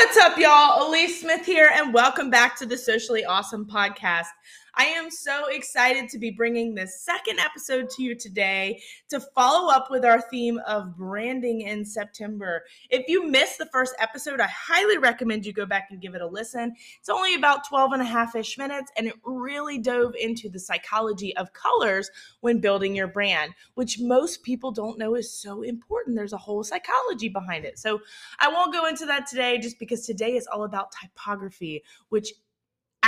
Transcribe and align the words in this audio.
What's 0.00 0.16
up, 0.18 0.38
y'all? 0.38 0.88
Alyece 0.88 1.18
Smith 1.22 1.44
here, 1.44 1.70
and 1.74 1.92
welcome 1.92 2.30
back 2.30 2.56
to 2.58 2.66
the 2.66 2.78
Socially 2.78 3.24
Ausome 3.28 3.66
Podcast. 3.66 4.28
I 4.80 4.84
am 4.84 5.10
so 5.10 5.48
excited 5.48 6.08
to 6.10 6.18
be 6.18 6.30
bringing 6.30 6.72
this 6.72 7.02
second 7.02 7.40
episode 7.40 7.90
to 7.90 8.02
you 8.04 8.14
today 8.14 8.80
to 9.08 9.18
follow 9.18 9.72
up 9.72 9.90
with 9.90 10.04
our 10.04 10.20
theme 10.20 10.60
of 10.68 10.96
branding 10.96 11.62
in 11.62 11.84
September. 11.84 12.62
If 12.88 13.08
you 13.08 13.28
missed 13.28 13.58
the 13.58 13.66
first 13.72 13.96
episode, 13.98 14.38
I 14.38 14.46
highly 14.46 14.96
recommend 14.96 15.44
you 15.44 15.52
go 15.52 15.66
back 15.66 15.88
and 15.90 16.00
give 16.00 16.14
it 16.14 16.22
a 16.22 16.26
listen. 16.28 16.76
It's 17.00 17.08
only 17.08 17.34
about 17.34 17.68
12 17.68 17.94
and 17.94 18.02
a 18.02 18.04
half 18.04 18.36
ish 18.36 18.56
minutes, 18.56 18.92
and 18.96 19.08
it 19.08 19.14
really 19.24 19.78
dove 19.78 20.14
into 20.14 20.48
the 20.48 20.60
psychology 20.60 21.36
of 21.36 21.52
colors 21.52 22.08
when 22.38 22.60
building 22.60 22.94
your 22.94 23.08
brand, 23.08 23.54
which 23.74 23.98
most 23.98 24.44
people 24.44 24.70
don't 24.70 24.96
know 24.96 25.16
is 25.16 25.28
so 25.28 25.62
important. 25.62 26.14
There's 26.14 26.32
a 26.32 26.38
whole 26.38 26.62
psychology 26.62 27.28
behind 27.28 27.64
it. 27.64 27.80
So 27.80 27.98
I 28.38 28.46
won't 28.46 28.72
go 28.72 28.86
into 28.86 29.06
that 29.06 29.26
today 29.26 29.58
just 29.58 29.80
because 29.80 30.06
today 30.06 30.36
is 30.36 30.46
all 30.46 30.62
about 30.62 30.92
typography, 30.92 31.82
which 32.10 32.32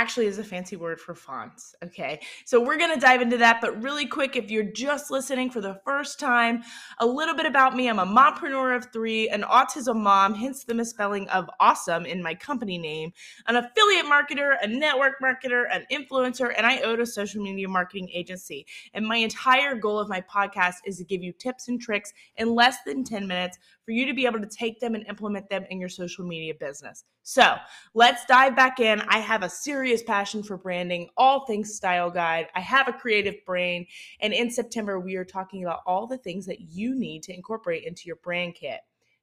actually 0.01 0.25
is 0.25 0.39
a 0.39 0.43
fancy 0.43 0.75
word 0.75 0.99
for 0.99 1.13
fonts. 1.13 1.75
Okay. 1.83 2.19
So 2.43 2.59
we're 2.59 2.79
going 2.79 2.91
to 2.91 2.99
dive 2.99 3.21
into 3.21 3.37
that. 3.37 3.61
But 3.61 3.83
really 3.83 4.07
quick, 4.07 4.35
if 4.35 4.49
you're 4.49 4.63
just 4.63 5.11
listening 5.11 5.51
for 5.51 5.61
the 5.61 5.79
first 5.85 6.19
time, 6.19 6.63
a 6.97 7.05
little 7.05 7.35
bit 7.35 7.45
about 7.45 7.75
me. 7.75 7.87
I'm 7.87 7.99
a 7.99 8.05
mompreneur 8.05 8.75
of 8.75 8.91
three, 8.91 9.29
an 9.29 9.43
autism 9.43 9.97
mom, 9.97 10.33
hence 10.33 10.63
the 10.63 10.73
misspelling 10.73 11.29
of 11.29 11.47
awesome 11.59 12.07
in 12.07 12.23
my 12.23 12.33
company 12.33 12.79
name, 12.79 13.13
an 13.45 13.57
affiliate 13.57 14.07
marketer, 14.07 14.55
a 14.63 14.67
network 14.67 15.19
marketer, 15.21 15.65
an 15.71 15.85
influencer, 15.91 16.51
and 16.57 16.65
I 16.65 16.79
own 16.79 16.99
a 16.99 17.05
social 17.05 17.43
media 17.43 17.67
marketing 17.67 18.09
agency. 18.11 18.65
And 18.95 19.05
my 19.05 19.17
entire 19.17 19.75
goal 19.75 19.99
of 19.99 20.09
my 20.09 20.21
podcast 20.21 20.77
is 20.83 20.97
to 20.97 21.03
give 21.03 21.21
you 21.21 21.31
tips 21.31 21.67
and 21.67 21.79
tricks 21.79 22.11
in 22.37 22.55
less 22.55 22.77
than 22.87 23.03
10 23.03 23.27
minutes 23.27 23.59
for 23.91 23.95
you 23.95 24.05
to 24.05 24.13
be 24.13 24.25
able 24.25 24.39
to 24.39 24.47
take 24.47 24.79
them 24.79 24.95
and 24.95 25.05
implement 25.07 25.49
them 25.49 25.65
in 25.69 25.77
your 25.77 25.89
social 25.89 26.25
media 26.25 26.53
business. 26.57 27.03
So 27.23 27.55
let's 27.93 28.25
dive 28.25 28.55
back 28.55 28.79
in. 28.79 29.01
I 29.09 29.17
have 29.17 29.43
a 29.43 29.49
serious 29.49 30.01
passion 30.01 30.43
for 30.43 30.55
branding, 30.55 31.09
all 31.17 31.45
things 31.45 31.75
style 31.75 32.09
guide. 32.09 32.47
I 32.55 32.61
have 32.61 32.87
a 32.87 32.93
creative 32.93 33.35
brain. 33.45 33.85
And 34.21 34.31
in 34.31 34.49
September, 34.49 34.97
we 34.97 35.17
are 35.17 35.25
talking 35.25 35.65
about 35.65 35.81
all 35.85 36.07
the 36.07 36.17
things 36.17 36.45
that 36.45 36.61
you 36.61 36.95
need 36.95 37.23
to 37.23 37.33
incorporate 37.33 37.83
into 37.83 38.03
your 38.05 38.15
brand 38.23 38.55
kit. 38.55 38.79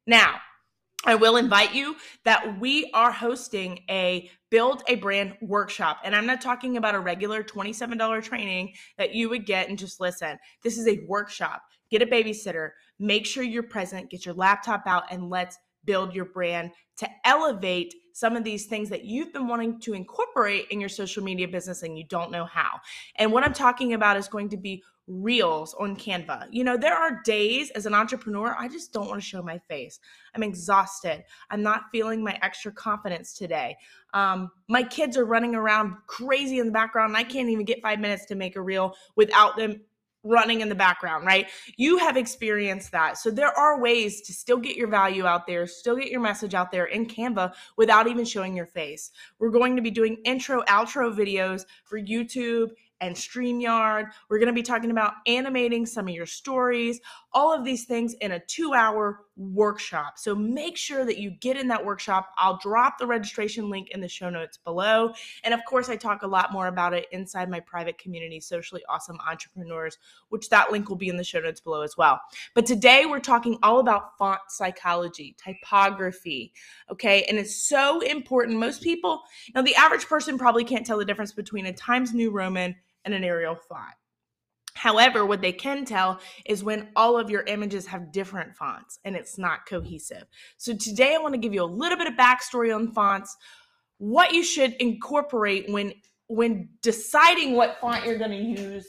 Now, 0.06 0.34
I 1.06 1.14
will 1.14 1.38
invite 1.38 1.74
you 1.74 1.96
that 2.24 2.60
we 2.60 2.90
are 2.92 3.10
hosting 3.10 3.80
a 3.88 4.28
build 4.50 4.82
a 4.86 4.96
brand 4.96 5.34
workshop. 5.40 6.00
And 6.04 6.14
I'm 6.14 6.26
not 6.26 6.42
talking 6.42 6.76
about 6.76 6.94
a 6.94 7.00
regular 7.00 7.42
$27 7.42 8.22
training 8.22 8.74
that 8.98 9.14
you 9.14 9.30
would 9.30 9.46
get 9.46 9.70
and 9.70 9.78
just 9.78 9.98
listen. 9.98 10.38
This 10.62 10.76
is 10.76 10.86
a 10.86 11.06
workshop. 11.06 11.62
Get 11.90 12.02
a 12.02 12.06
babysitter, 12.06 12.72
make 12.98 13.26
sure 13.26 13.42
you're 13.42 13.62
present, 13.62 14.10
get 14.10 14.24
your 14.24 14.34
laptop 14.34 14.82
out, 14.86 15.04
and 15.10 15.30
let's 15.30 15.58
build 15.84 16.14
your 16.14 16.26
brand 16.26 16.70
to 16.98 17.08
elevate 17.24 17.94
some 18.12 18.36
of 18.36 18.42
these 18.44 18.66
things 18.66 18.88
that 18.90 19.04
you've 19.04 19.32
been 19.32 19.46
wanting 19.46 19.80
to 19.80 19.94
incorporate 19.94 20.66
in 20.70 20.80
your 20.80 20.88
social 20.88 21.22
media 21.22 21.46
business 21.46 21.82
and 21.82 21.96
you 21.96 22.04
don't 22.04 22.32
know 22.32 22.44
how. 22.44 22.80
And 23.16 23.32
what 23.32 23.44
I'm 23.44 23.52
talking 23.52 23.94
about 23.94 24.16
is 24.16 24.26
going 24.26 24.48
to 24.48 24.56
be 24.56 24.82
reels 25.06 25.74
on 25.78 25.96
Canva. 25.96 26.48
You 26.50 26.64
know, 26.64 26.76
there 26.76 26.96
are 26.96 27.22
days 27.24 27.70
as 27.70 27.86
an 27.86 27.94
entrepreneur, 27.94 28.54
I 28.58 28.68
just 28.68 28.92
don't 28.92 29.08
want 29.08 29.20
to 29.20 29.26
show 29.26 29.42
my 29.42 29.58
face. 29.68 30.00
I'm 30.34 30.42
exhausted. 30.42 31.24
I'm 31.50 31.62
not 31.62 31.84
feeling 31.90 32.22
my 32.22 32.38
extra 32.42 32.70
confidence 32.72 33.32
today. 33.32 33.76
Um, 34.12 34.50
my 34.68 34.82
kids 34.82 35.16
are 35.16 35.24
running 35.24 35.54
around 35.54 35.94
crazy 36.06 36.58
in 36.58 36.66
the 36.66 36.72
background, 36.72 37.10
and 37.10 37.16
I 37.16 37.24
can't 37.24 37.48
even 37.48 37.64
get 37.64 37.80
five 37.80 38.00
minutes 38.00 38.26
to 38.26 38.34
make 38.34 38.56
a 38.56 38.60
reel 38.60 38.94
without 39.16 39.56
them 39.56 39.80
running 40.24 40.60
in 40.60 40.68
the 40.68 40.74
background, 40.74 41.24
right? 41.24 41.48
You 41.76 41.98
have 41.98 42.16
experienced 42.16 42.92
that. 42.92 43.18
So 43.18 43.30
there 43.30 43.56
are 43.56 43.80
ways 43.80 44.20
to 44.22 44.32
still 44.32 44.58
get 44.58 44.76
your 44.76 44.88
value 44.88 45.26
out 45.26 45.46
there, 45.46 45.66
still 45.66 45.96
get 45.96 46.10
your 46.10 46.20
message 46.20 46.54
out 46.54 46.70
there 46.70 46.86
in 46.86 47.06
Canva 47.06 47.54
without 47.76 48.08
even 48.08 48.24
showing 48.24 48.56
your 48.56 48.66
face. 48.66 49.10
We're 49.38 49.50
going 49.50 49.76
to 49.76 49.82
be 49.82 49.90
doing 49.90 50.18
intro, 50.24 50.62
outro 50.62 51.14
videos 51.14 51.64
for 51.84 52.00
YouTube 52.00 52.70
and 53.00 53.14
StreamYard. 53.14 54.06
We're 54.28 54.38
going 54.38 54.48
to 54.48 54.52
be 54.52 54.62
talking 54.62 54.90
about 54.90 55.14
animating 55.26 55.86
some 55.86 56.08
of 56.08 56.14
your 56.14 56.26
stories, 56.26 57.00
all 57.32 57.52
of 57.52 57.64
these 57.64 57.84
things 57.84 58.14
in 58.14 58.32
a 58.32 58.40
two 58.40 58.74
hour 58.74 59.20
workshop. 59.38 60.18
So 60.18 60.34
make 60.34 60.76
sure 60.76 61.04
that 61.04 61.18
you 61.18 61.30
get 61.30 61.56
in 61.56 61.68
that 61.68 61.84
workshop. 61.84 62.30
I'll 62.36 62.58
drop 62.58 62.98
the 62.98 63.06
registration 63.06 63.70
link 63.70 63.90
in 63.90 64.00
the 64.00 64.08
show 64.08 64.28
notes 64.28 64.58
below. 64.58 65.12
And 65.44 65.54
of 65.54 65.60
course, 65.66 65.88
I 65.88 65.96
talk 65.96 66.22
a 66.22 66.26
lot 66.26 66.52
more 66.52 66.66
about 66.66 66.92
it 66.92 67.06
inside 67.12 67.48
my 67.48 67.60
private 67.60 67.98
community, 67.98 68.40
Socially 68.40 68.82
Ausome 68.90 69.18
Entrepreneurs, 69.26 69.98
which 70.28 70.48
that 70.50 70.72
link 70.72 70.88
will 70.88 70.96
be 70.96 71.08
in 71.08 71.16
the 71.16 71.24
show 71.24 71.38
notes 71.38 71.60
below 71.60 71.82
as 71.82 71.96
well. 71.96 72.20
But 72.54 72.66
today 72.66 73.06
we're 73.06 73.20
talking 73.20 73.58
all 73.62 73.78
about 73.78 74.18
font 74.18 74.40
psychology, 74.48 75.36
typography. 75.42 76.52
Okay. 76.90 77.22
And 77.28 77.38
it's 77.38 77.54
so 77.54 78.00
important. 78.00 78.58
Most 78.58 78.82
people, 78.82 79.22
now 79.54 79.62
the 79.62 79.76
average 79.76 80.06
person 80.06 80.36
probably 80.36 80.64
can't 80.64 80.84
tell 80.84 80.98
the 80.98 81.04
difference 81.04 81.32
between 81.32 81.66
a 81.66 81.72
Times 81.72 82.12
New 82.12 82.32
Roman 82.32 82.74
and 83.04 83.14
an 83.14 83.22
Arial 83.22 83.54
font. 83.54 83.94
However, 84.78 85.26
what 85.26 85.40
they 85.40 85.52
can 85.52 85.84
tell 85.84 86.20
is 86.46 86.62
when 86.62 86.88
all 86.94 87.18
of 87.18 87.30
your 87.30 87.42
images 87.42 87.84
have 87.88 88.12
different 88.12 88.54
fonts 88.54 89.00
and 89.04 89.16
it's 89.16 89.36
not 89.36 89.66
cohesive. 89.66 90.24
So 90.56 90.72
today 90.72 91.16
I 91.16 91.18
want 91.18 91.34
to 91.34 91.40
give 91.40 91.52
you 91.52 91.64
a 91.64 91.66
little 91.66 91.98
bit 91.98 92.06
of 92.06 92.14
backstory 92.14 92.72
on 92.72 92.92
fonts, 92.92 93.36
what 93.98 94.32
you 94.32 94.44
should 94.44 94.74
incorporate 94.74 95.68
when 95.68 95.92
when 96.28 96.68
deciding 96.82 97.54
what 97.54 97.80
font 97.80 98.04
you're 98.04 98.18
going 98.18 98.30
to 98.30 98.62
use 98.62 98.86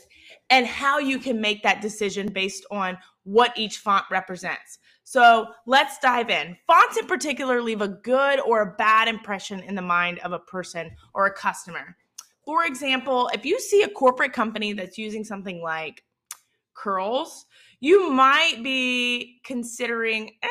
and 0.50 0.67
how 0.67 1.00
you 1.00 1.17
can 1.17 1.39
make 1.39 1.63
that 1.63 1.81
decision 1.81 2.27
based 2.27 2.66
on 2.69 2.97
what 3.23 3.57
each 3.57 3.77
font 3.77 4.03
represents. 4.11 4.77
So 5.06 5.47
let's 5.66 5.97
dive 6.00 6.29
in. 6.29 6.57
Fonts 6.67 6.97
in 6.97 7.07
particular 7.07 7.61
leave 7.61 7.81
a 7.81 7.88
good 7.88 8.41
or 8.41 8.61
a 8.61 8.75
bad 8.75 9.07
impression 9.07 9.61
in 9.61 9.73
the 9.73 9.81
mind 9.81 10.19
of 10.19 10.33
a 10.33 10.39
person 10.39 10.91
or 11.16 11.25
a 11.25 11.33
customer. 11.33 11.95
For 12.49 12.65
example, 12.65 13.29
if 13.31 13.45
you 13.45 13.59
see 13.59 13.83
a 13.83 13.87
corporate 13.87 14.33
company 14.33 14.73
that's 14.73 14.97
using 14.97 15.23
something 15.23 15.61
like 15.61 16.03
Curlz, 16.75 17.45
you 17.79 18.09
might 18.09 18.63
be 18.63 19.39
considering, 19.45 20.31
eh, 20.41 20.47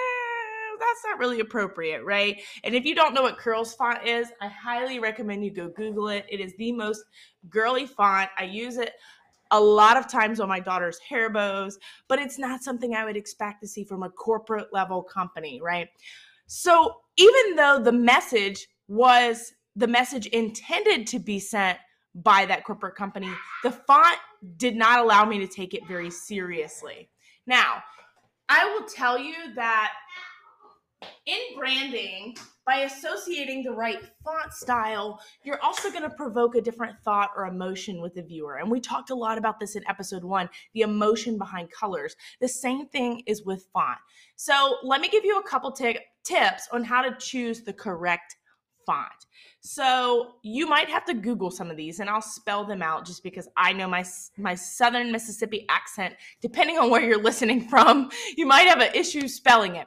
that's 0.78 1.04
not 1.04 1.18
really 1.18 1.40
appropriate, 1.40 2.04
right? 2.04 2.40
And 2.62 2.76
if 2.76 2.84
you 2.84 2.94
don't 2.94 3.14
know 3.14 3.22
what 3.22 3.36
Curlz 3.36 3.76
font 3.76 4.06
is, 4.06 4.28
I 4.40 4.46
highly 4.46 5.00
recommend 5.00 5.44
you 5.44 5.50
go 5.50 5.70
Google 5.70 6.10
it. 6.10 6.24
It 6.30 6.38
is 6.38 6.54
the 6.56 6.70
most 6.70 7.02
girly 7.48 7.84
font. 7.84 8.30
I 8.38 8.44
use 8.44 8.76
it 8.76 8.92
a 9.50 9.60
lot 9.60 9.96
of 9.96 10.06
times 10.06 10.38
on 10.38 10.48
my 10.48 10.60
daughter's 10.60 11.00
hair 11.00 11.28
bows, 11.30 11.80
but 12.06 12.20
it's 12.20 12.38
not 12.38 12.62
something 12.62 12.94
I 12.94 13.06
would 13.06 13.16
expect 13.16 13.60
to 13.62 13.66
see 13.66 13.82
from 13.82 14.04
a 14.04 14.10
corporate 14.10 14.72
level 14.72 15.02
company, 15.02 15.60
right? 15.60 15.88
So 16.46 17.00
even 17.16 17.56
though 17.56 17.80
the 17.82 17.90
message 17.90 18.68
was 18.86 19.52
the 19.74 19.88
message 19.88 20.26
intended 20.26 21.04
to 21.08 21.18
be 21.18 21.40
sent 21.40 21.78
by 22.22 22.46
that 22.46 22.64
corporate 22.64 22.96
company, 22.96 23.30
the 23.62 23.70
font 23.70 24.18
did 24.56 24.76
not 24.76 25.00
allow 25.00 25.24
me 25.24 25.38
to 25.38 25.46
take 25.46 25.74
it 25.74 25.86
very 25.86 26.10
seriously. 26.10 27.08
Now, 27.46 27.82
I 28.48 28.64
will 28.72 28.86
tell 28.86 29.18
you 29.18 29.34
that 29.54 29.92
in 31.26 31.38
branding, 31.56 32.36
by 32.66 32.80
associating 32.80 33.62
the 33.62 33.70
right 33.70 34.00
font 34.24 34.52
style, 34.52 35.20
you're 35.44 35.62
also 35.62 35.90
going 35.90 36.02
to 36.02 36.10
provoke 36.10 36.54
a 36.54 36.60
different 36.60 36.98
thought 37.04 37.30
or 37.36 37.46
emotion 37.46 38.00
with 38.00 38.14
the 38.14 38.22
viewer. 38.22 38.56
And 38.56 38.70
we 38.70 38.80
talked 38.80 39.10
a 39.10 39.14
lot 39.14 39.38
about 39.38 39.60
this 39.60 39.76
in 39.76 39.88
episode 39.88 40.24
one 40.24 40.48
the 40.74 40.80
emotion 40.80 41.38
behind 41.38 41.70
colors. 41.70 42.16
The 42.40 42.48
same 42.48 42.88
thing 42.88 43.22
is 43.26 43.44
with 43.44 43.66
font. 43.72 43.98
So, 44.36 44.78
let 44.82 45.00
me 45.00 45.08
give 45.08 45.24
you 45.24 45.38
a 45.38 45.48
couple 45.48 45.70
t- 45.70 45.98
tips 46.24 46.68
on 46.72 46.84
how 46.84 47.02
to 47.02 47.16
choose 47.18 47.62
the 47.62 47.72
correct 47.72 48.36
font. 48.88 49.26
So 49.60 50.36
you 50.42 50.66
might 50.66 50.88
have 50.88 51.04
to 51.04 51.14
Google 51.14 51.50
some 51.50 51.70
of 51.70 51.76
these, 51.76 52.00
and 52.00 52.08
I'll 52.08 52.22
spell 52.22 52.64
them 52.64 52.80
out 52.80 53.04
just 53.04 53.22
because 53.22 53.46
I 53.56 53.74
know 53.74 53.86
my 53.86 54.04
my 54.38 54.54
Southern 54.54 55.12
Mississippi 55.12 55.66
accent. 55.68 56.14
Depending 56.40 56.78
on 56.78 56.88
where 56.90 57.02
you're 57.02 57.22
listening 57.22 57.68
from, 57.68 58.10
you 58.36 58.46
might 58.46 58.66
have 58.66 58.80
an 58.80 58.94
issue 58.94 59.28
spelling 59.28 59.76
it. 59.76 59.86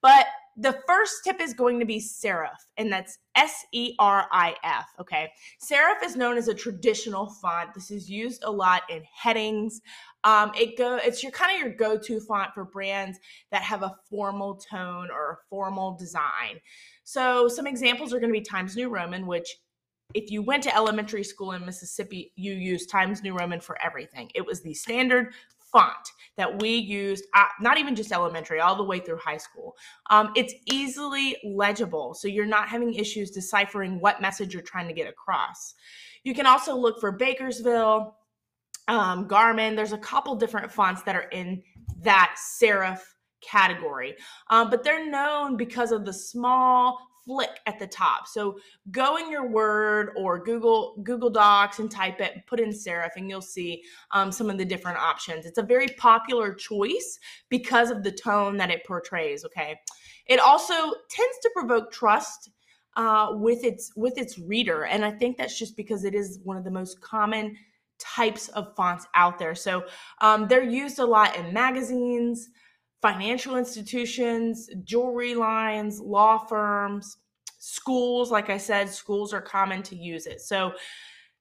But 0.00 0.26
the 0.60 0.80
first 0.88 1.22
tip 1.22 1.40
is 1.40 1.54
going 1.54 1.78
to 1.78 1.86
be 1.86 2.00
serif, 2.00 2.48
and 2.76 2.90
that's 2.90 3.18
S 3.36 3.64
E 3.72 3.94
R 3.98 4.26
I 4.32 4.54
F. 4.64 4.86
Okay, 4.98 5.30
serif 5.62 6.02
is 6.02 6.16
known 6.16 6.36
as 6.36 6.48
a 6.48 6.54
traditional 6.54 7.30
font. 7.40 7.74
This 7.74 7.92
is 7.92 8.10
used 8.10 8.42
a 8.44 8.50
lot 8.50 8.82
in 8.90 9.02
headings. 9.14 9.80
Um, 10.24 10.50
it 10.58 10.76
go 10.76 10.96
it's 10.96 11.22
your 11.22 11.30
kind 11.30 11.52
of 11.54 11.60
your 11.60 11.76
go-to 11.76 12.18
font 12.20 12.54
for 12.54 12.64
brands 12.64 13.18
that 13.52 13.62
have 13.62 13.82
a 13.82 13.94
formal 14.10 14.56
tone 14.56 15.10
or 15.12 15.30
a 15.30 15.36
formal 15.48 15.96
design. 15.96 16.58
So 17.08 17.48
some 17.48 17.66
examples 17.66 18.12
are 18.12 18.20
going 18.20 18.30
to 18.30 18.38
be 18.38 18.44
Times 18.44 18.76
New 18.76 18.90
Roman, 18.90 19.26
which 19.26 19.56
if 20.12 20.30
you 20.30 20.42
went 20.42 20.62
to 20.64 20.76
elementary 20.76 21.24
school 21.24 21.52
in 21.52 21.64
Mississippi, 21.64 22.34
you 22.36 22.52
used 22.52 22.90
Times 22.90 23.22
New 23.22 23.34
Roman 23.34 23.60
for 23.60 23.78
everything. 23.82 24.30
It 24.34 24.44
was 24.44 24.60
the 24.60 24.74
standard 24.74 25.32
font 25.72 26.06
that 26.36 26.60
we 26.60 26.74
used, 26.74 27.24
uh, 27.34 27.46
not 27.62 27.78
even 27.78 27.96
just 27.96 28.12
elementary, 28.12 28.60
all 28.60 28.76
the 28.76 28.84
way 28.84 29.00
through 29.00 29.16
high 29.16 29.38
school. 29.38 29.74
Um, 30.10 30.32
it's 30.36 30.52
easily 30.66 31.34
legible, 31.42 32.12
so 32.12 32.28
you're 32.28 32.44
not 32.44 32.68
having 32.68 32.92
issues 32.92 33.30
deciphering 33.30 34.00
what 34.00 34.20
message 34.20 34.52
you're 34.52 34.62
trying 34.62 34.88
to 34.88 34.92
get 34.92 35.08
across. 35.08 35.76
You 36.24 36.34
can 36.34 36.44
also 36.44 36.76
look 36.76 37.00
for 37.00 37.10
Baskerville, 37.12 38.18
um, 38.86 39.26
Garmin. 39.26 39.76
There's 39.76 39.94
a 39.94 39.98
couple 39.98 40.36
different 40.36 40.70
fonts 40.70 41.04
that 41.04 41.16
are 41.16 41.30
in 41.30 41.62
that 42.02 42.36
serif 42.60 43.00
category. 43.40 44.16
Um, 44.50 44.70
but 44.70 44.84
they're 44.84 45.08
known 45.10 45.56
because 45.56 45.92
of 45.92 46.04
the 46.04 46.12
small 46.12 46.98
flick 47.28 47.60
at 47.66 47.78
the 47.78 47.86
top. 47.86 48.26
So 48.26 48.58
go 48.90 49.18
in 49.18 49.30
your 49.30 49.46
Word 49.46 50.10
or 50.16 50.42
Google 50.42 50.96
Google 51.02 51.28
Docs 51.30 51.78
and 51.78 51.90
type 51.90 52.20
it, 52.20 52.46
put 52.46 52.58
in 52.58 52.70
serif, 52.70 53.10
and 53.16 53.28
you'll 53.28 53.42
see 53.42 53.82
um, 54.12 54.32
some 54.32 54.48
of 54.48 54.56
the 54.56 54.64
different 54.64 54.98
options. 54.98 55.44
It's 55.44 55.58
a 55.58 55.62
very 55.62 55.88
popular 55.98 56.54
choice 56.54 57.18
because 57.50 57.90
of 57.90 58.02
the 58.02 58.12
tone 58.12 58.56
that 58.56 58.70
it 58.70 58.84
portrays. 58.86 59.44
Okay, 59.44 59.78
it 60.26 60.40
also 60.40 60.74
tends 60.74 61.38
to 61.42 61.50
provoke 61.54 61.92
trust 61.92 62.50
uh, 62.96 63.28
with 63.32 63.62
its 63.62 63.92
with 63.94 64.16
its 64.16 64.38
reader, 64.38 64.86
and 64.86 65.04
I 65.04 65.10
think 65.10 65.36
that's 65.36 65.58
just 65.58 65.76
because 65.76 66.04
it 66.04 66.14
is 66.14 66.40
one 66.44 66.56
of 66.56 66.64
the 66.64 66.70
most 66.70 67.00
common 67.02 67.56
types 67.98 68.48
of 68.50 68.74
fonts 68.74 69.06
out 69.14 69.38
there. 69.38 69.54
So 69.54 69.84
um, 70.20 70.48
they're 70.48 70.62
used 70.62 70.98
a 70.98 71.04
lot 71.04 71.36
in 71.36 71.52
magazines 71.52 72.48
financial 73.00 73.56
institutions, 73.56 74.68
jewelry 74.84 75.34
lines, 75.34 76.00
law 76.00 76.38
firms, 76.38 77.18
schools. 77.58 78.30
Like 78.30 78.50
I 78.50 78.58
said, 78.58 78.88
schools 78.88 79.32
are 79.32 79.40
common 79.40 79.82
to 79.84 79.96
use 79.96 80.26
it. 80.26 80.40
So 80.40 80.72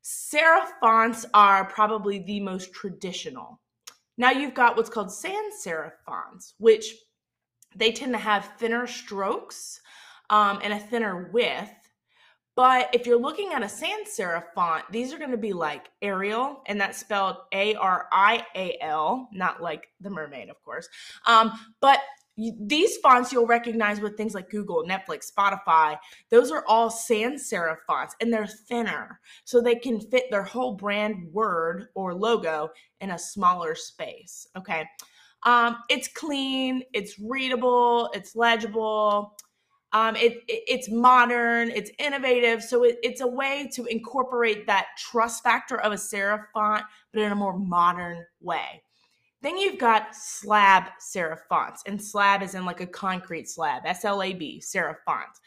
serif 0.04 0.70
fonts 0.82 1.26
are 1.34 1.66
probably 1.66 2.20
the 2.20 2.40
most 2.40 2.74
traditional. 2.74 3.60
Now 4.18 4.32
you've 4.32 4.54
got 4.54 4.76
what's 4.76 4.90
called 4.90 5.12
sans 5.12 5.54
serif 5.64 5.94
fonts, 6.06 6.54
which 6.58 6.96
they 7.76 7.92
tend 7.92 8.14
to 8.14 8.20
have 8.20 8.54
thinner 8.58 8.88
strokes 8.88 9.80
um, 10.30 10.60
and 10.64 10.74
a 10.74 10.80
thinner 10.80 11.30
width. 11.32 11.70
But 12.58 12.90
if 12.92 13.06
you're 13.06 13.22
looking 13.22 13.54
at 13.54 13.62
a 13.62 13.70
sans 13.70 14.10
serif 14.10 14.46
font, 14.56 14.84
these 14.92 15.14
are 15.14 15.20
going 15.20 15.32
to 15.32 15.38
be 15.38 15.54
like 15.54 15.92
Arial, 16.02 16.64
and 16.66 16.82
that's 16.82 16.98
spelled 16.98 17.38
A 17.54 17.76
R 17.76 18.08
I 18.12 18.44
A 18.56 18.78
L, 18.82 19.30
not 19.32 19.62
like 19.62 19.90
the 20.02 20.10
mermaid, 20.10 20.50
of 20.50 20.62
course. 20.64 20.90
Um, 21.28 21.52
but 21.82 22.00
these 22.36 22.98
fonts 22.98 23.32
you'll 23.32 23.46
recognize 23.46 24.00
with 24.00 24.18
things 24.18 24.34
like 24.34 24.50
Google, 24.50 24.84
Netflix, 24.84 25.32
Spotify. 25.32 25.98
Those 26.32 26.52
are 26.52 26.66
all 26.68 26.90
sans 26.90 27.48
serif 27.48 27.78
fonts, 27.86 28.16
and 28.22 28.34
they're 28.34 28.48
thinner, 28.48 29.20
so 29.44 29.62
they 29.62 29.76
can 29.76 30.02
fit 30.02 30.26
their 30.32 30.44
whole 30.44 30.74
brand 30.74 31.32
word 31.32 31.90
or 31.94 32.16
logo 32.16 32.70
in 33.02 33.12
a 33.12 33.20
smaller 33.20 33.76
space. 33.76 34.48
Okay. 34.58 34.84
Um, 35.44 35.78
it's 35.90 36.08
clean, 36.08 36.82
it's 36.94 37.20
readable, 37.20 38.10
it's 38.14 38.36
legible. 38.36 39.38
Um, 39.94 40.16
it, 40.18 40.44
it, 40.48 40.64
it's 40.68 40.90
modern, 40.90 41.70
it's 41.70 41.92
innovative, 41.98 42.62
so 42.62 42.84
it, 42.84 42.98
it's 43.04 43.22
a 43.22 43.28
way 43.28 43.70
to 43.74 43.86
incorporate 43.86 44.68
that 44.68 44.88
trust 44.98 45.44
factor 45.44 45.80
of 45.80 45.94
a 45.94 45.96
serif 45.96 46.44
font, 46.54 46.84
but 47.14 47.22
in 47.22 47.32
a 47.32 47.36
more 47.36 47.58
modern 47.58 48.26
way. 48.42 48.84
Then 49.42 49.58
you've 49.58 49.80
got 49.80 50.16
slab 50.16 50.86
serif 51.00 51.40
fonts, 51.48 51.84
and 51.86 52.02
slab 52.02 52.44
is 52.44 52.54
in 52.54 52.66
like 52.66 52.82
a 52.82 52.88
concrete 52.88 53.48
slab, 53.48 53.84
S 53.86 54.04
L 54.04 54.22
A 54.22 54.34
B, 54.34 54.62
serif 54.62 54.98
fonts. 55.06 55.40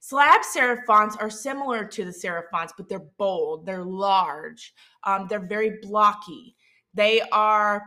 Slab 0.00 0.40
serif 0.42 0.84
fonts 0.86 1.16
are 1.16 1.30
similar 1.30 1.84
to 1.84 2.04
the 2.04 2.10
serif 2.10 2.50
fonts, 2.50 2.72
but 2.76 2.88
they're 2.88 3.06
bold, 3.16 3.64
they're 3.64 3.84
large, 3.84 4.74
um, 5.04 5.26
they're 5.28 5.46
very 5.46 5.78
blocky. 5.82 6.56
They 6.94 7.20
are 7.32 7.82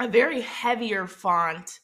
a 0.00 0.08
very 0.08 0.40
heavier 0.40 1.06
font 1.06 1.80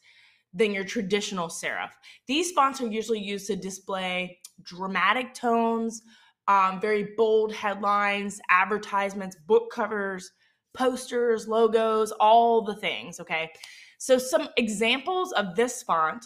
than 0.54 0.72
your 0.72 0.84
traditional 0.84 1.48
serif. 1.48 1.90
These 2.26 2.52
fonts 2.52 2.80
are 2.80 2.86
usually 2.86 3.20
used 3.20 3.46
to 3.48 3.56
display 3.56 4.38
dramatic 4.62 5.34
tones, 5.34 6.02
um, 6.48 6.80
very 6.80 7.10
bold 7.16 7.52
headlines, 7.52 8.40
advertisements, 8.48 9.36
book 9.46 9.70
covers, 9.70 10.30
posters, 10.74 11.46
logos, 11.46 12.12
all 12.12 12.62
the 12.62 12.74
things. 12.76 13.20
Okay. 13.20 13.50
So, 13.98 14.16
some 14.16 14.48
examples 14.56 15.32
of 15.32 15.56
this 15.56 15.82
font 15.82 16.24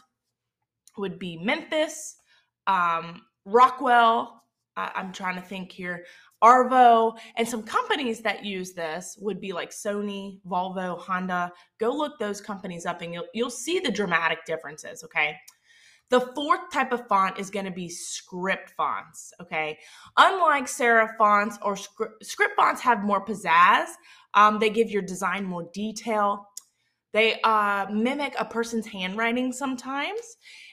would 0.97 1.19
be 1.19 1.39
Memphis, 1.39 2.17
um, 2.67 3.23
Rockwell. 3.45 4.42
I'm 4.77 5.13
trying 5.13 5.37
to 5.37 5.43
think 5.43 5.71
here. 5.73 6.05
Arvo, 6.43 7.17
and 7.37 7.47
some 7.47 7.63
companies 7.63 8.21
that 8.21 8.45
use 8.45 8.73
this 8.73 9.17
would 9.21 9.41
be 9.41 9.53
like 9.53 9.71
Sony, 9.71 10.41
Volvo, 10.47 10.99
Honda. 10.99 11.53
Go 11.79 11.93
look 11.93 12.19
those 12.19 12.41
companies 12.41 12.85
up 12.85 13.03
and 13.03 13.15
you'll 13.15 13.27
you'll 13.33 13.51
see 13.51 13.79
the 13.79 13.91
dramatic 13.91 14.45
differences, 14.45 15.05
okay? 15.05 15.37
The 16.11 16.33
fourth 16.35 16.71
type 16.71 16.93
of 16.93 17.07
font 17.09 17.39
is 17.39 17.49
going 17.49 17.65
to 17.65 17.71
be 17.71 17.89
script 17.89 18.73
fonts, 18.77 19.33
okay? 19.41 19.79
Unlike 20.19 20.65
serif 20.65 21.17
fonts 21.17 21.59
or 21.63 21.77
script, 21.77 22.27
script 22.27 22.55
fonts 22.57 22.83
have 22.83 23.03
more 23.03 23.25
pizzazz. 23.25 23.87
Um, 24.35 24.59
they 24.59 24.69
give 24.69 24.91
your 24.91 25.03
design 25.03 25.45
more 25.45 25.71
detail. 25.73 26.49
They 27.13 27.41
uh, 27.43 27.87
mimic 27.91 28.35
a 28.39 28.45
person's 28.45 28.87
handwriting 28.87 29.53
sometimes. 29.53 30.21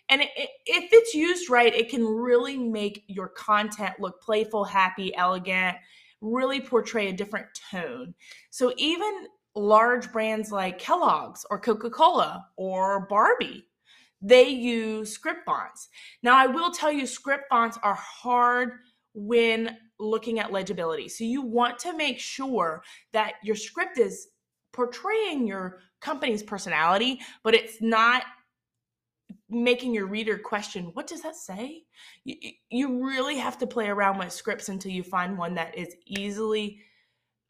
And 0.10 0.22
it, 0.22 0.30
it, 0.36 0.50
if 0.66 0.90
it's 0.92 1.14
used 1.14 1.50
right, 1.50 1.74
it 1.74 1.90
can 1.90 2.06
really 2.06 2.58
make 2.58 3.04
your 3.08 3.30
content 3.30 3.96
look 4.00 4.22
playful, 4.22 4.64
happy, 4.64 5.16
elegant, 5.16 5.78
really 6.22 6.62
portray 6.62 7.10
a 7.10 7.14
different 7.14 7.48
tone. 7.72 8.14
So 8.50 8.74
even 8.78 9.28
large 9.56 10.12
brands 10.12 10.52
like 10.52 10.80
Kellogg's 10.80 11.46
or 11.50 11.60
Coca 11.60 11.90
Cola 11.90 12.46
or 12.56 13.08
Barbie, 13.08 13.66
they 14.22 14.50
use 14.50 15.12
script 15.12 15.46
fonts. 15.46 15.90
Now, 16.24 16.38
I 16.38 16.48
will 16.48 16.72
tell 16.72 16.92
you, 16.92 17.06
script 17.06 17.46
fonts 17.50 17.78
are 17.84 17.96
hard 17.96 18.72
when 19.14 19.78
looking 20.00 20.40
at 20.40 20.52
legibility. 20.52 21.08
So 21.10 21.24
you 21.24 21.42
want 21.42 21.80
to 21.80 21.96
make 21.96 22.20
sure 22.20 22.84
that 23.12 23.34
your 23.44 23.56
script 23.56 23.98
is 23.98 24.28
portraying 24.72 25.48
your 25.48 25.80
company's 26.02 26.44
personality, 26.44 27.20
but 27.44 27.54
it's 27.54 27.82
not 27.82 28.24
making 29.50 29.94
your 29.94 30.06
reader 30.06 30.38
question 30.38 30.86
what 30.94 31.08
does 31.08 31.22
that 31.22 31.36
say? 31.36 31.84
You, 32.24 32.36
you 32.70 33.06
really 33.06 33.38
have 33.38 33.58
to 33.60 33.68
play 33.68 33.88
around 33.88 34.18
with 34.18 34.32
scripts 34.32 34.70
until 34.70 34.92
you 34.92 35.04
find 35.04 35.38
one 35.38 35.56
that 35.56 35.78
is 35.78 35.96
easily 36.06 36.80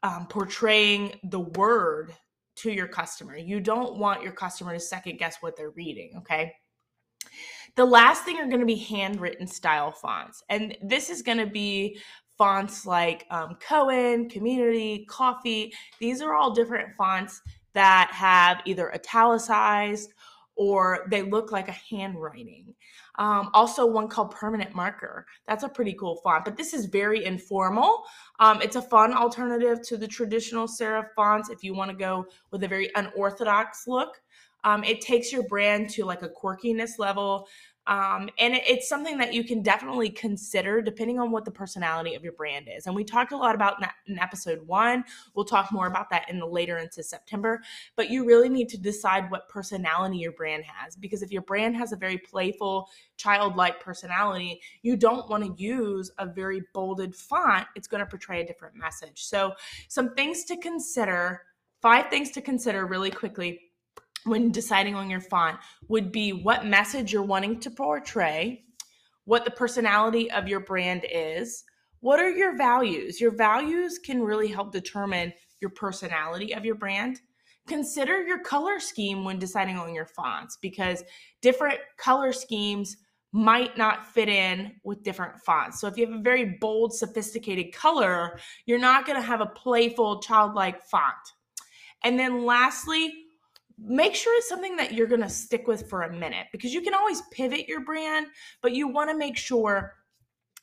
um, 0.02 0.26
portraying 0.26 1.18
the 1.24 1.40
word 1.40 2.14
to 2.56 2.70
your 2.70 2.88
customer. 2.88 3.36
You 3.36 3.60
don't 3.60 3.98
want 3.98 4.22
your 4.22 4.32
customer 4.32 4.72
to 4.72 4.80
second 4.80 5.18
guess 5.18 5.36
what 5.40 5.56
they're 5.56 5.70
reading 5.70 6.12
okay? 6.18 6.54
The 7.76 7.84
last 7.84 8.24
thing 8.24 8.38
are 8.38 8.46
going 8.46 8.60
to 8.60 8.66
be 8.66 8.76
handwritten 8.76 9.46
style 9.46 9.92
fonts 9.92 10.42
and 10.48 10.76
this 10.82 11.10
is 11.10 11.22
going 11.22 11.38
to 11.38 11.46
be 11.46 11.98
fonts 12.36 12.86
like 12.86 13.26
um, 13.30 13.58
Koen 13.60 14.28
community 14.30 15.04
coffee. 15.08 15.74
These 15.98 16.22
are 16.22 16.34
all 16.34 16.54
different 16.54 16.96
fonts 16.96 17.42
that 17.74 18.10
have 18.12 18.62
either 18.64 18.92
italicized 18.94 20.12
or 20.56 21.06
they 21.10 21.22
look 21.22 21.52
like 21.52 21.68
a 21.68 21.72
handwriting. 21.72 22.74
Um, 23.18 23.50
also, 23.54 23.86
one 23.86 24.08
called 24.08 24.30
Permanent 24.30 24.74
Marker. 24.74 25.26
That's 25.46 25.64
a 25.64 25.68
pretty 25.68 25.94
cool 25.94 26.16
font, 26.22 26.44
but 26.44 26.56
this 26.56 26.74
is 26.74 26.86
very 26.86 27.24
informal. 27.24 28.04
Um, 28.38 28.60
it's 28.62 28.76
a 28.76 28.82
fun 28.82 29.14
alternative 29.14 29.80
to 29.88 29.96
the 29.96 30.06
traditional 30.06 30.66
serif 30.66 31.06
fonts 31.16 31.50
if 31.50 31.64
you 31.64 31.74
want 31.74 31.90
to 31.90 31.96
go 31.96 32.26
with 32.50 32.62
a 32.62 32.68
very 32.68 32.90
unorthodox 32.94 33.86
look. 33.86 34.20
Um, 34.64 34.84
it 34.84 35.00
takes 35.00 35.32
your 35.32 35.44
brand 35.44 35.88
to 35.90 36.04
like 36.04 36.22
a 36.22 36.28
quirkiness 36.28 36.98
level 36.98 37.48
um, 37.86 38.28
and 38.38 38.54
it, 38.54 38.62
it's 38.66 38.88
something 38.88 39.18
that 39.18 39.32
you 39.32 39.42
can 39.42 39.62
definitely 39.62 40.10
consider 40.10 40.82
depending 40.82 41.18
on 41.18 41.30
what 41.30 41.44
the 41.44 41.50
personality 41.50 42.14
of 42.14 42.22
your 42.22 42.34
brand 42.34 42.68
is. 42.74 42.86
And 42.86 42.94
we 42.94 43.04
talked 43.04 43.32
a 43.32 43.36
lot 43.36 43.54
about 43.54 43.80
that 43.80 43.94
in 44.06 44.18
episode 44.18 44.66
one. 44.66 45.04
We'll 45.34 45.44
talk 45.44 45.72
more 45.72 45.86
about 45.86 46.10
that 46.10 46.28
in 46.28 46.38
the 46.38 46.46
later 46.46 46.78
into 46.78 47.02
September. 47.02 47.62
But 47.96 48.10
you 48.10 48.26
really 48.26 48.48
need 48.48 48.68
to 48.70 48.78
decide 48.78 49.30
what 49.30 49.48
personality 49.48 50.18
your 50.18 50.32
brand 50.32 50.64
has 50.64 50.94
because 50.94 51.22
if 51.22 51.32
your 51.32 51.42
brand 51.42 51.76
has 51.76 51.92
a 51.92 51.96
very 51.96 52.18
playful, 52.18 52.88
childlike 53.16 53.80
personality, 53.80 54.60
you 54.82 54.96
don't 54.96 55.28
want 55.28 55.44
to 55.44 55.62
use 55.62 56.10
a 56.18 56.26
very 56.26 56.62
bolded 56.74 57.14
font. 57.14 57.66
It's 57.74 57.88
going 57.88 58.00
to 58.00 58.06
portray 58.06 58.42
a 58.42 58.46
different 58.46 58.76
message. 58.76 59.24
So, 59.24 59.52
some 59.88 60.14
things 60.14 60.44
to 60.44 60.56
consider, 60.56 61.42
five 61.80 62.08
things 62.10 62.30
to 62.32 62.42
consider 62.42 62.86
really 62.86 63.10
quickly 63.10 63.69
when 64.24 64.50
deciding 64.52 64.94
on 64.94 65.10
your 65.10 65.20
font 65.20 65.58
would 65.88 66.12
be 66.12 66.32
what 66.32 66.66
message 66.66 67.12
you're 67.12 67.22
wanting 67.22 67.60
to 67.60 67.70
portray, 67.70 68.64
what 69.24 69.44
the 69.44 69.50
personality 69.50 70.30
of 70.30 70.48
your 70.48 70.60
brand 70.60 71.06
is, 71.10 71.64
what 72.00 72.18
are 72.18 72.30
your 72.30 72.56
values? 72.56 73.20
Your 73.20 73.34
values 73.34 73.98
can 73.98 74.22
really 74.22 74.48
help 74.48 74.72
determine 74.72 75.32
your 75.60 75.70
personality 75.70 76.54
of 76.54 76.64
your 76.64 76.74
brand. 76.74 77.20
Consider 77.66 78.22
your 78.26 78.40
color 78.40 78.80
scheme 78.80 79.24
when 79.24 79.38
deciding 79.38 79.76
on 79.76 79.94
your 79.94 80.06
fonts 80.06 80.58
because 80.60 81.04
different 81.42 81.78
color 81.98 82.32
schemes 82.32 82.96
might 83.32 83.78
not 83.78 84.06
fit 84.06 84.28
in 84.28 84.72
with 84.82 85.04
different 85.04 85.38
fonts. 85.40 85.80
So 85.80 85.86
if 85.86 85.96
you 85.96 86.06
have 86.06 86.18
a 86.18 86.22
very 86.22 86.56
bold, 86.60 86.92
sophisticated 86.92 87.72
color, 87.72 88.40
you're 88.66 88.78
not 88.78 89.06
going 89.06 89.20
to 89.20 89.26
have 89.26 89.40
a 89.40 89.46
playful, 89.46 90.20
childlike 90.20 90.84
font. 90.84 91.14
And 92.02 92.18
then 92.18 92.44
lastly, 92.44 93.12
make 93.82 94.14
sure 94.14 94.36
it's 94.36 94.48
something 94.48 94.76
that 94.76 94.92
you're 94.92 95.06
going 95.06 95.22
to 95.22 95.28
stick 95.28 95.66
with 95.66 95.88
for 95.88 96.02
a 96.02 96.12
minute 96.12 96.46
because 96.52 96.74
you 96.74 96.82
can 96.82 96.94
always 96.94 97.22
pivot 97.32 97.68
your 97.68 97.84
brand, 97.84 98.26
but 98.62 98.72
you 98.72 98.88
want 98.88 99.10
to 99.10 99.16
make 99.16 99.36
sure 99.36 99.94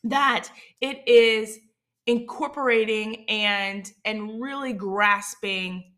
that 0.04 0.50
it 0.82 1.08
is 1.08 1.60
incorporating 2.06 3.26
and 3.30 3.92
and 4.06 4.42
really 4.42 4.74
grasping 4.74 5.92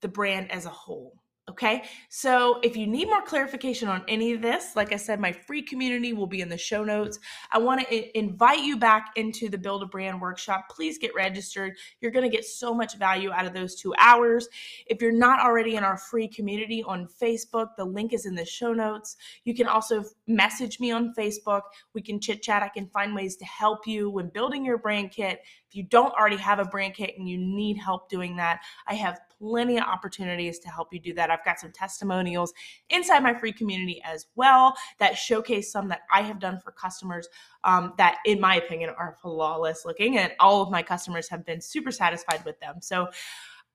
the 0.00 0.08
brand 0.08 0.50
as 0.50 0.66
a 0.66 0.70
whole. 0.70 1.21
Okay, 1.50 1.82
so 2.08 2.60
if 2.62 2.76
you 2.76 2.86
need 2.86 3.06
more 3.08 3.20
clarification 3.20 3.88
on 3.88 4.04
any 4.06 4.32
of 4.32 4.40
this, 4.40 4.76
like 4.76 4.92
I 4.92 4.96
said, 4.96 5.18
my 5.18 5.32
free 5.32 5.60
community 5.60 6.12
will 6.12 6.28
be 6.28 6.40
in 6.40 6.48
the 6.48 6.56
show 6.56 6.84
notes. 6.84 7.18
I 7.50 7.58
want 7.58 7.80
to 7.80 8.16
invite 8.18 8.60
you 8.60 8.76
back 8.76 9.10
into 9.16 9.48
the 9.48 9.58
Build 9.58 9.82
a 9.82 9.86
Brand 9.86 10.20
workshop. 10.20 10.66
Please 10.70 10.98
get 10.98 11.12
registered. 11.16 11.72
You're 12.00 12.12
going 12.12 12.30
to 12.30 12.34
get 12.34 12.44
so 12.44 12.72
much 12.72 12.96
value 12.96 13.32
out 13.32 13.44
of 13.44 13.54
those 13.54 13.74
two 13.74 13.92
hours. 13.98 14.48
If 14.86 15.02
you're 15.02 15.10
not 15.10 15.40
already 15.40 15.74
in 15.74 15.82
our 15.82 15.96
free 15.96 16.28
community 16.28 16.84
on 16.84 17.08
Facebook, 17.20 17.70
the 17.76 17.84
link 17.84 18.12
is 18.12 18.24
in 18.24 18.36
the 18.36 18.46
show 18.46 18.72
notes. 18.72 19.16
You 19.42 19.52
can 19.52 19.66
also 19.66 20.04
message 20.28 20.78
me 20.78 20.92
on 20.92 21.12
Facebook. 21.12 21.62
We 21.92 22.02
can 22.02 22.20
chit 22.20 22.42
chat. 22.42 22.62
I 22.62 22.68
can 22.68 22.86
find 22.86 23.16
ways 23.16 23.34
to 23.38 23.44
help 23.46 23.84
you 23.84 24.10
when 24.10 24.28
building 24.28 24.64
your 24.64 24.78
brand 24.78 25.10
kit. 25.10 25.40
If 25.72 25.76
you 25.76 25.84
don't 25.84 26.12
already 26.12 26.36
have 26.36 26.58
a 26.58 26.66
brand 26.66 26.92
kit 26.92 27.14
and 27.16 27.26
you 27.26 27.38
need 27.38 27.78
help 27.78 28.10
doing 28.10 28.36
that, 28.36 28.60
I 28.86 28.92
have 28.96 29.20
plenty 29.38 29.78
of 29.78 29.84
opportunities 29.84 30.58
to 30.58 30.68
help 30.68 30.92
you 30.92 31.00
do 31.00 31.14
that. 31.14 31.30
I've 31.30 31.42
got 31.46 31.58
some 31.58 31.72
testimonials 31.72 32.52
inside 32.90 33.22
my 33.22 33.32
free 33.32 33.54
community 33.54 34.02
as 34.04 34.26
well 34.36 34.76
that 34.98 35.16
showcase 35.16 35.72
some 35.72 35.88
that 35.88 36.02
I 36.12 36.20
have 36.20 36.38
done 36.38 36.60
for 36.60 36.72
customers 36.72 37.26
um, 37.64 37.94
that, 37.96 38.18
in 38.26 38.38
my 38.38 38.56
opinion, 38.56 38.90
are 38.98 39.16
flawless 39.22 39.86
looking. 39.86 40.18
And 40.18 40.32
all 40.38 40.60
of 40.60 40.70
my 40.70 40.82
customers 40.82 41.26
have 41.30 41.46
been 41.46 41.62
super 41.62 41.90
satisfied 41.90 42.44
with 42.44 42.60
them. 42.60 42.82
So, 42.82 43.08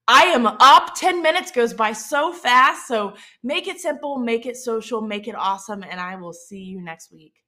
I 0.08 0.26
am 0.26 0.46
up. 0.46 0.94
10 0.96 1.24
minutes 1.24 1.50
goes 1.50 1.74
by 1.74 1.94
so 1.94 2.32
fast. 2.32 2.88
So 2.88 3.16
make 3.42 3.68
it 3.68 3.82
simple, 3.82 4.20
make 4.20 4.46
it 4.46 4.56
social, 4.56 5.02
make 5.02 5.28
it 5.28 5.36
awesome. 5.36 5.84
And 5.84 6.00
I 6.00 6.16
will 6.16 6.32
see 6.32 6.62
you 6.62 6.80
next 6.80 7.12
week. 7.12 7.44